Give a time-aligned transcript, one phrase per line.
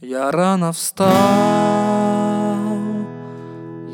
[0.00, 1.08] Я рано встал,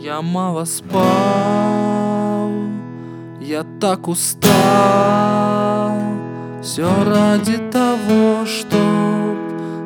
[0.03, 2.51] я мало спал,
[3.41, 4.53] я так устал,
[6.63, 9.39] все ради того, чтоб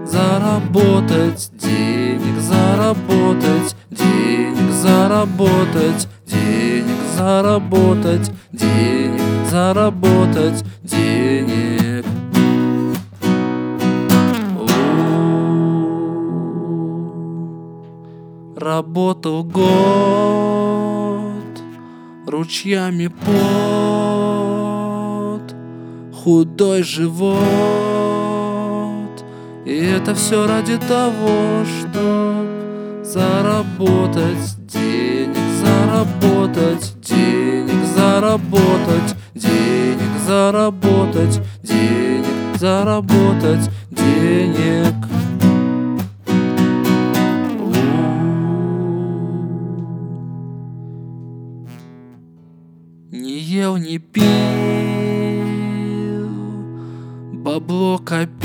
[0.09, 11.78] заработать денег, заработать денег, заработать денег, заработать денег, заработать денег.
[18.68, 19.63] Работал год,
[22.27, 23.41] ручьями пот,
[26.14, 27.39] худой живот.
[29.64, 32.44] И это все ради того, чтоб
[33.03, 44.78] заработать денег, заработать денег, заработать денег, заработать денег, заработать денег.
[53.20, 54.22] Не ел, не пил,
[57.33, 58.38] бабло копил,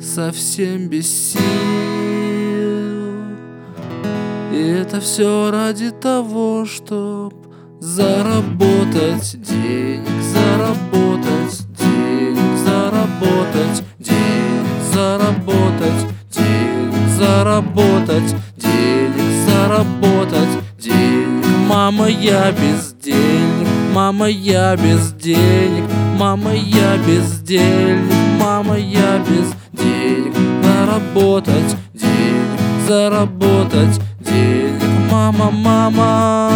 [0.00, 1.40] совсем без сил.
[4.52, 7.34] И это все ради того, чтоб
[7.80, 21.29] заработать денег, заработать денег, заработать денег, заработать денег, заработать денег, заработать денег.
[21.70, 25.84] Мама, я без денег, мама, я без денег,
[26.18, 30.34] мама, я без денег, мама, я без денег.
[30.64, 36.49] Заработать денег, заработать денег, мама, мама.